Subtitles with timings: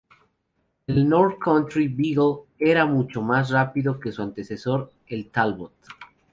[0.87, 5.73] El North Country beagle era mucho más rápido que su antecesor el talbot.